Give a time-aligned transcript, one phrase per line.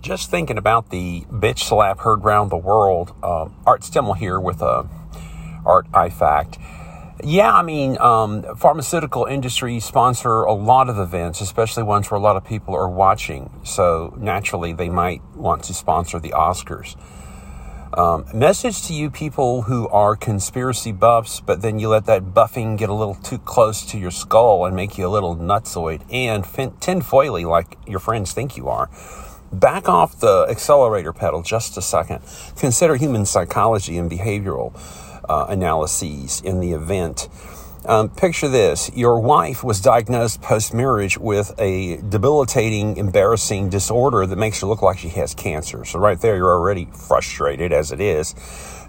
[0.00, 3.14] just thinking about the bitch slap heard round the world.
[3.22, 4.84] Uh, Art Stimmel here with uh,
[5.64, 6.60] Art iFact.
[7.24, 12.22] Yeah, I mean, um, pharmaceutical industries sponsor a lot of events, especially ones where a
[12.22, 13.50] lot of people are watching.
[13.64, 16.96] So naturally, they might want to sponsor the Oscars.
[17.92, 22.76] Um, message to you people who are conspiracy buffs, but then you let that buffing
[22.76, 26.46] get a little too close to your skull and make you a little nutsoid and
[26.46, 28.88] fin- tinfoily like your friends think you are.
[29.52, 32.20] Back off the accelerator pedal just a second.
[32.56, 34.72] Consider human psychology and behavioral
[35.28, 37.28] uh, analyses in the event
[37.84, 44.36] um, picture this your wife was diagnosed post marriage with a debilitating, embarrassing disorder that
[44.36, 45.84] makes her look like she has cancer.
[45.84, 48.34] So, right there, you're already frustrated as it is.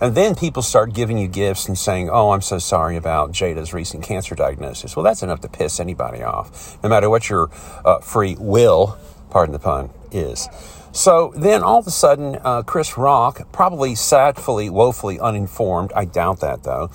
[0.01, 3.73] And then people start giving you gifts and saying, Oh, I'm so sorry about Jada's
[3.73, 4.95] recent cancer diagnosis.
[4.95, 7.49] Well, that's enough to piss anybody off, no matter what your
[7.85, 8.97] uh, free will,
[9.29, 10.47] pardon the pun, is.
[10.91, 16.39] So then all of a sudden, uh, Chris Rock, probably sadly, woefully uninformed, I doubt
[16.41, 16.89] that though,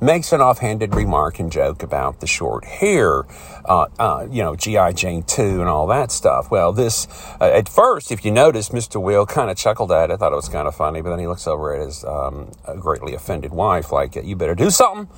[0.00, 3.24] makes an offhanded remark and joke about the short hair,
[3.64, 4.92] uh, uh, you know, G.I.
[4.92, 6.50] Jane 2 and all that stuff.
[6.50, 7.06] Well, this,
[7.40, 9.00] uh, at first, if you notice, Mr.
[9.00, 11.26] Will kind of chuckled at it, thought it was kind of funny, but then he
[11.26, 15.08] looks over at his um, greatly offended wife, like, you better do something.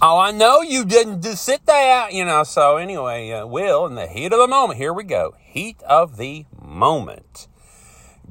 [0.00, 2.44] Oh, I know you didn't just sit there, you know.
[2.44, 5.34] So, anyway, uh, Will, in the heat of the moment, here we go.
[5.40, 6.46] Heat of the
[6.78, 7.48] moment.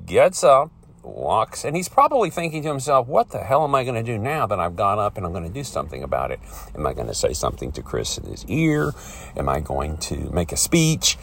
[0.06, 0.72] Gets up,
[1.04, 4.18] walks, and he's probably thinking to himself, what the hell am I going to do
[4.18, 6.40] now that I've gone up and I'm going to do something about it?
[6.76, 8.94] Am I going to say something to Chris in his ear?
[9.36, 11.18] Am I going to make a speech?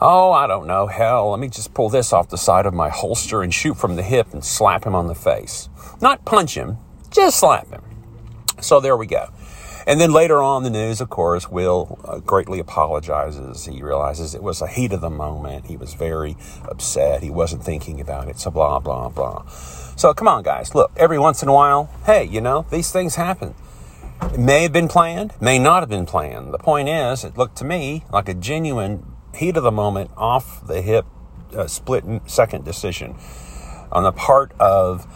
[0.00, 0.86] Oh, I don't know.
[0.86, 3.96] Hell, let me just pull this off the side of my holster and shoot from
[3.96, 5.68] the hip and slap him on the face.
[6.00, 6.78] Not punch him,
[7.10, 7.82] just slap him.
[8.60, 9.28] So there we go.
[9.88, 13.64] And then later on the news, of course, Will uh, greatly apologizes.
[13.64, 15.64] He realizes it was a heat of the moment.
[15.64, 16.36] He was very
[16.68, 17.22] upset.
[17.22, 18.38] He wasn't thinking about it.
[18.38, 19.46] So blah, blah, blah.
[19.48, 20.74] So come on, guys.
[20.74, 23.54] Look, every once in a while, hey, you know, these things happen.
[24.24, 26.52] It may have been planned, may not have been planned.
[26.52, 30.66] The point is, it looked to me like a genuine heat of the moment, off
[30.66, 31.06] the hip,
[31.56, 33.16] uh, split second decision
[33.90, 35.06] on the part of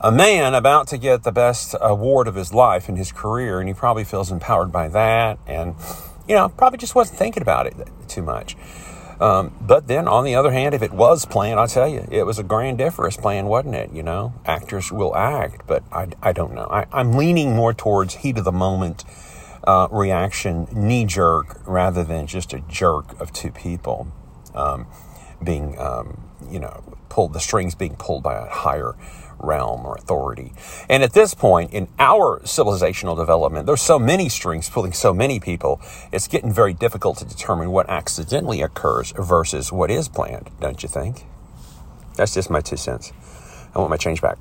[0.00, 3.68] a man about to get the best award of his life in his career, and
[3.68, 5.74] he probably feels empowered by that, and
[6.26, 7.74] you know, probably just wasn't thinking about it
[8.08, 8.56] too much.
[9.20, 12.24] Um, but then, on the other hand, if it was planned, I'll tell you, it
[12.24, 13.92] was a grandiferous plan, wasn't it?
[13.92, 16.66] You know, actors will act, but I, I don't know.
[16.70, 19.04] I, am leaning more towards heat of the moment
[19.64, 24.10] uh, reaction, knee jerk, rather than just a jerk of two people
[24.54, 24.86] um,
[25.42, 26.20] being, um,
[26.50, 28.94] you know, pulled, the strings being pulled by a higher
[29.38, 30.52] realm or authority.
[30.88, 35.40] And at this point in our civilizational development, there's so many strings pulling so many
[35.40, 35.80] people,
[36.12, 40.88] it's getting very difficult to determine what accidentally occurs versus what is planned, don't you
[40.88, 41.24] think?
[42.16, 43.12] That's just my two cents.
[43.74, 44.38] I want my change back.